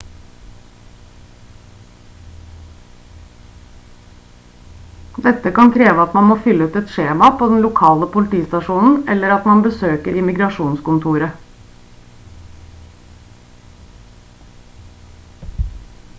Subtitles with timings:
[5.25, 9.33] dette kan kreve at man må fylle ut et skjema på den lokale politistasjonen eller
[9.35, 11.35] at man besøker immigrasjonskontoret